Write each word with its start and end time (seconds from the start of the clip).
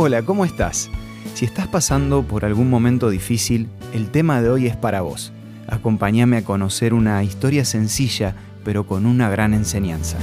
Hola, 0.00 0.22
¿cómo 0.22 0.44
estás? 0.44 0.90
Si 1.34 1.44
estás 1.44 1.66
pasando 1.66 2.22
por 2.22 2.44
algún 2.44 2.70
momento 2.70 3.10
difícil, 3.10 3.68
el 3.92 4.12
tema 4.12 4.40
de 4.40 4.48
hoy 4.48 4.68
es 4.68 4.76
para 4.76 5.00
vos. 5.00 5.32
Acompáñame 5.66 6.36
a 6.36 6.44
conocer 6.44 6.94
una 6.94 7.24
historia 7.24 7.64
sencilla, 7.64 8.36
pero 8.64 8.86
con 8.86 9.06
una 9.06 9.28
gran 9.28 9.54
enseñanza. 9.54 10.16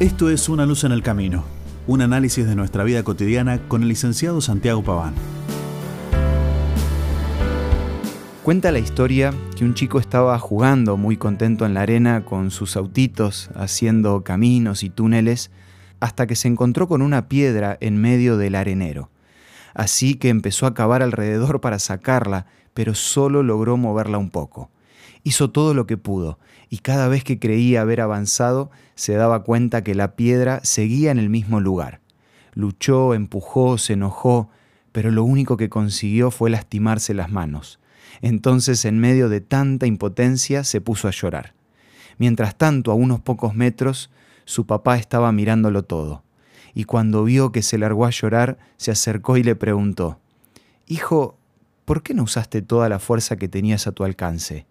Esto 0.00 0.28
es 0.28 0.48
Una 0.48 0.66
luz 0.66 0.82
en 0.82 0.90
el 0.90 1.04
camino, 1.04 1.44
un 1.86 2.02
análisis 2.02 2.44
de 2.44 2.56
nuestra 2.56 2.82
vida 2.82 3.04
cotidiana 3.04 3.60
con 3.68 3.82
el 3.82 3.88
licenciado 3.88 4.40
Santiago 4.40 4.82
Paván. 4.82 5.14
Cuenta 8.42 8.72
la 8.72 8.80
historia 8.80 9.32
que 9.56 9.64
un 9.64 9.74
chico 9.74 10.00
estaba 10.00 10.36
jugando 10.40 10.96
muy 10.96 11.16
contento 11.16 11.64
en 11.64 11.74
la 11.74 11.82
arena 11.82 12.24
con 12.24 12.50
sus 12.50 12.76
autitos, 12.76 13.50
haciendo 13.54 14.24
caminos 14.24 14.82
y 14.82 14.90
túneles, 14.90 15.52
hasta 16.00 16.26
que 16.26 16.36
se 16.36 16.48
encontró 16.48 16.88
con 16.88 17.02
una 17.02 17.28
piedra 17.28 17.76
en 17.80 17.96
medio 17.96 18.36
del 18.36 18.54
arenero. 18.54 19.10
Así 19.74 20.14
que 20.14 20.28
empezó 20.28 20.66
a 20.66 20.74
cavar 20.74 21.02
alrededor 21.02 21.60
para 21.60 21.78
sacarla, 21.78 22.46
pero 22.74 22.94
solo 22.94 23.42
logró 23.42 23.76
moverla 23.76 24.18
un 24.18 24.30
poco. 24.30 24.70
Hizo 25.24 25.50
todo 25.50 25.74
lo 25.74 25.86
que 25.86 25.96
pudo, 25.96 26.38
y 26.68 26.78
cada 26.78 27.08
vez 27.08 27.24
que 27.24 27.38
creía 27.38 27.80
haber 27.80 28.00
avanzado, 28.00 28.70
se 28.94 29.14
daba 29.14 29.42
cuenta 29.42 29.82
que 29.82 29.94
la 29.94 30.16
piedra 30.16 30.60
seguía 30.62 31.10
en 31.10 31.18
el 31.18 31.30
mismo 31.30 31.60
lugar. 31.60 32.00
Luchó, 32.52 33.14
empujó, 33.14 33.78
se 33.78 33.94
enojó, 33.94 34.50
pero 34.92 35.10
lo 35.10 35.24
único 35.24 35.56
que 35.56 35.68
consiguió 35.68 36.30
fue 36.30 36.50
lastimarse 36.50 37.14
las 37.14 37.30
manos. 37.30 37.80
Entonces, 38.22 38.84
en 38.84 38.98
medio 38.98 39.28
de 39.28 39.40
tanta 39.40 39.86
impotencia, 39.86 40.62
se 40.62 40.80
puso 40.80 41.08
a 41.08 41.10
llorar. 41.10 41.54
Mientras 42.18 42.56
tanto, 42.56 42.92
a 42.92 42.94
unos 42.94 43.20
pocos 43.20 43.54
metros, 43.54 44.10
su 44.44 44.66
papá 44.66 44.96
estaba 44.96 45.32
mirándolo 45.32 45.82
todo, 45.84 46.24
y 46.74 46.84
cuando 46.84 47.24
vio 47.24 47.52
que 47.52 47.62
se 47.62 47.78
largó 47.78 48.06
a 48.06 48.10
llorar, 48.10 48.58
se 48.76 48.90
acercó 48.90 49.36
y 49.36 49.42
le 49.42 49.56
preguntó, 49.56 50.18
Hijo, 50.86 51.38
¿por 51.84 52.02
qué 52.02 52.14
no 52.14 52.24
usaste 52.24 52.62
toda 52.62 52.88
la 52.88 52.98
fuerza 52.98 53.36
que 53.36 53.48
tenías 53.48 53.86
a 53.86 53.92
tu 53.92 54.04
alcance? 54.04 54.66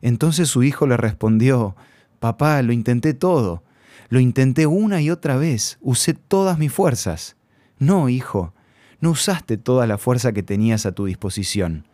Entonces 0.00 0.48
su 0.48 0.62
hijo 0.62 0.86
le 0.86 0.96
respondió, 0.96 1.76
Papá, 2.20 2.62
lo 2.62 2.72
intenté 2.72 3.14
todo, 3.14 3.62
lo 4.08 4.20
intenté 4.20 4.66
una 4.66 5.00
y 5.00 5.10
otra 5.10 5.36
vez, 5.36 5.78
usé 5.80 6.14
todas 6.14 6.58
mis 6.58 6.72
fuerzas. 6.72 7.36
No, 7.78 8.08
hijo, 8.08 8.54
no 9.00 9.10
usaste 9.10 9.56
toda 9.56 9.86
la 9.86 9.98
fuerza 9.98 10.32
que 10.32 10.42
tenías 10.44 10.86
a 10.86 10.92
tu 10.92 11.06
disposición. 11.06 11.88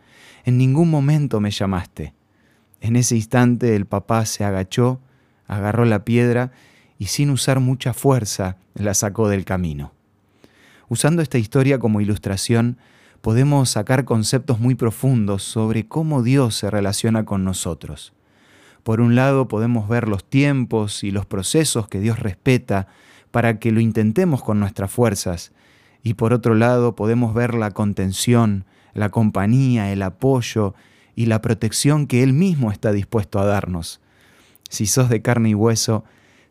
En 0.45 0.57
ningún 0.57 0.89
momento 0.89 1.39
me 1.39 1.49
llamaste. 1.49 2.13
En 2.81 2.95
ese 2.95 3.15
instante 3.15 3.75
el 3.75 3.85
papá 3.85 4.25
se 4.25 4.43
agachó, 4.43 5.01
agarró 5.47 5.85
la 5.85 6.05
piedra 6.05 6.51
y 6.99 7.05
sin 7.05 7.31
usar 7.31 7.59
mucha 7.61 7.93
fuerza 7.93 8.57
la 8.75 8.93
sacó 8.93 9.29
del 9.29 9.45
camino. 9.45 9.93
Usando 10.89 11.21
esta 11.21 11.37
historia 11.37 11.79
como 11.79 12.01
ilustración, 12.01 12.77
podemos 13.21 13.69
sacar 13.69 14.05
conceptos 14.05 14.59
muy 14.59 14.75
profundos 14.75 15.43
sobre 15.43 15.87
cómo 15.87 16.21
Dios 16.21 16.55
se 16.55 16.69
relaciona 16.69 17.25
con 17.25 17.43
nosotros. 17.43 18.13
Por 18.83 19.01
un 19.01 19.15
lado 19.15 19.47
podemos 19.47 19.87
ver 19.87 20.07
los 20.07 20.23
tiempos 20.23 21.03
y 21.03 21.11
los 21.11 21.25
procesos 21.25 21.87
que 21.87 21.99
Dios 21.99 22.19
respeta 22.19 22.87
para 23.31 23.59
que 23.59 23.71
lo 23.71 23.79
intentemos 23.79 24.43
con 24.43 24.59
nuestras 24.59 24.91
fuerzas, 24.91 25.51
y 26.03 26.15
por 26.15 26.33
otro 26.33 26.55
lado 26.55 26.95
podemos 26.95 27.33
ver 27.33 27.53
la 27.53 27.71
contención, 27.71 28.65
la 28.93 29.09
compañía, 29.09 29.91
el 29.91 30.01
apoyo 30.01 30.73
y 31.15 31.27
la 31.27 31.41
protección 31.41 32.07
que 32.07 32.23
Él 32.23 32.33
mismo 32.33 32.71
está 32.71 32.91
dispuesto 32.91 33.39
a 33.39 33.45
darnos. 33.45 34.01
Si 34.69 34.85
sos 34.85 35.09
de 35.09 35.21
carne 35.21 35.49
y 35.49 35.55
hueso, 35.55 36.03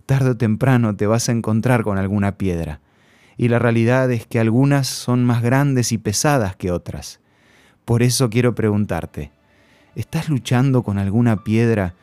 tarde 0.09 0.31
o 0.31 0.37
temprano 0.39 0.97
te 0.97 1.07
vas 1.07 1.29
a 1.29 1.33
encontrar 1.33 1.85
con 1.85 1.99
alguna 1.99 2.39
piedra. 2.39 2.81
Y 3.37 3.49
la 3.49 3.59
realidad 3.59 4.11
es 4.11 4.27
que 4.27 4.41
algunas 4.41 4.87
son 4.87 5.23
más 5.23 5.43
grandes 5.43 5.93
y 5.93 5.99
pesadas 5.99 6.57
que 6.57 6.73
otras. 6.73 7.21
Por 7.85 8.03
eso 8.03 8.31
quiero 8.31 8.55
preguntarte, 8.55 9.33
¿estás 9.95 10.31
luchando 10.31 10.83
con 10.83 10.97
alguna 10.97 11.45
piedra 11.45 11.95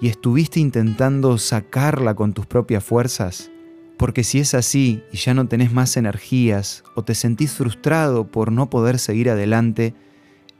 y 0.00 0.06
estuviste 0.06 0.60
intentando 0.60 1.36
sacarla 1.36 2.14
con 2.14 2.32
tus 2.32 2.46
propias 2.46 2.84
fuerzas? 2.84 3.50
Porque 3.96 4.22
si 4.22 4.38
es 4.38 4.54
así 4.54 5.02
y 5.12 5.16
ya 5.16 5.34
no 5.34 5.48
tenés 5.48 5.72
más 5.72 5.96
energías 5.96 6.84
o 6.94 7.02
te 7.02 7.16
sentís 7.16 7.54
frustrado 7.54 8.28
por 8.28 8.52
no 8.52 8.70
poder 8.70 9.00
seguir 9.00 9.30
adelante, 9.30 9.94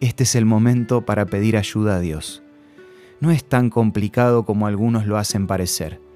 este 0.00 0.24
es 0.24 0.34
el 0.34 0.46
momento 0.46 1.06
para 1.06 1.26
pedir 1.26 1.56
ayuda 1.56 1.96
a 1.96 2.00
Dios. 2.00 2.42
No 3.20 3.30
es 3.30 3.48
tan 3.48 3.70
complicado 3.70 4.44
como 4.44 4.66
algunos 4.66 5.06
lo 5.06 5.16
hacen 5.16 5.46
parecer. 5.46 6.07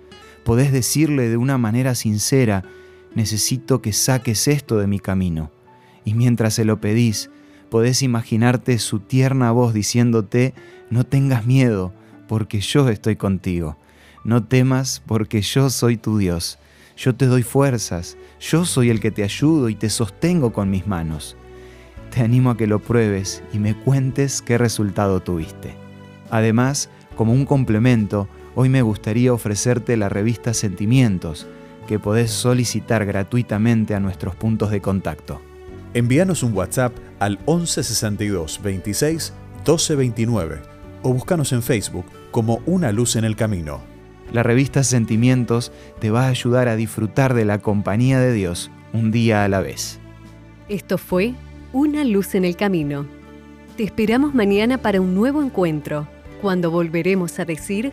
Podés 0.44 0.72
decirle 0.72 1.28
de 1.28 1.36
una 1.36 1.58
manera 1.58 1.94
sincera, 1.94 2.64
necesito 3.14 3.82
que 3.82 3.92
saques 3.92 4.48
esto 4.48 4.78
de 4.78 4.86
mi 4.86 4.98
camino. 4.98 5.50
Y 6.04 6.14
mientras 6.14 6.54
se 6.54 6.64
lo 6.64 6.80
pedís, 6.80 7.30
podés 7.70 8.02
imaginarte 8.02 8.78
su 8.78 9.00
tierna 9.00 9.52
voz 9.52 9.72
diciéndote, 9.74 10.54
no 10.90 11.04
tengas 11.04 11.46
miedo, 11.46 11.92
porque 12.28 12.60
yo 12.60 12.88
estoy 12.88 13.16
contigo. 13.16 13.76
No 14.24 14.44
temas, 14.44 15.02
porque 15.06 15.42
yo 15.42 15.70
soy 15.70 15.96
tu 15.96 16.18
Dios 16.18 16.58
yo 16.96 17.14
te 17.14 17.26
doy 17.26 17.42
fuerzas, 17.42 18.16
yo 18.40 18.64
soy 18.64 18.90
el 18.90 19.00
que 19.00 19.10
te 19.10 19.24
ayudo 19.24 19.68
y 19.68 19.74
te 19.74 19.90
sostengo 19.90 20.52
con 20.52 20.70
mis 20.70 20.86
manos. 20.86 21.36
Te 22.10 22.20
animo 22.20 22.50
a 22.50 22.56
que 22.56 22.66
lo 22.66 22.80
pruebes 22.80 23.42
y 23.52 23.58
me 23.58 23.74
cuentes 23.74 24.42
qué 24.42 24.58
resultado 24.58 25.20
tuviste. 25.20 25.74
Además, 26.30 26.90
como 27.16 27.32
un 27.32 27.46
complemento, 27.46 28.28
hoy 28.54 28.68
me 28.68 28.82
gustaría 28.82 29.32
ofrecerte 29.32 29.96
la 29.96 30.08
revista 30.08 30.54
Sentimientos, 30.54 31.46
que 31.86 31.98
podés 31.98 32.30
solicitar 32.30 33.04
gratuitamente 33.04 33.94
a 33.94 34.00
nuestros 34.00 34.36
puntos 34.36 34.70
de 34.70 34.80
contacto. 34.80 35.40
Envíanos 35.94 36.42
un 36.42 36.54
WhatsApp 36.54 36.94
al 37.18 37.38
1162 37.46 38.60
26 38.62 39.32
1229 39.58 40.60
o 41.02 41.12
búscanos 41.12 41.52
en 41.52 41.62
Facebook 41.62 42.06
como 42.30 42.60
Una 42.66 42.92
Luz 42.92 43.16
en 43.16 43.24
el 43.24 43.36
Camino. 43.36 43.80
La 44.32 44.42
revista 44.42 44.82
Sentimientos 44.82 45.72
te 46.00 46.10
va 46.10 46.24
a 46.24 46.28
ayudar 46.28 46.68
a 46.68 46.76
disfrutar 46.76 47.34
de 47.34 47.44
la 47.44 47.58
compañía 47.58 48.18
de 48.20 48.32
Dios 48.32 48.70
un 48.92 49.10
día 49.10 49.44
a 49.44 49.48
la 49.48 49.60
vez. 49.60 49.98
Esto 50.68 50.96
fue 50.96 51.34
Una 51.72 52.04
luz 52.04 52.34
en 52.34 52.44
el 52.44 52.56
camino. 52.56 53.06
Te 53.76 53.82
esperamos 53.82 54.34
mañana 54.34 54.78
para 54.78 55.00
un 55.00 55.14
nuevo 55.14 55.42
encuentro, 55.42 56.08
cuando 56.40 56.70
volveremos 56.70 57.38
a 57.38 57.44
decir... 57.44 57.92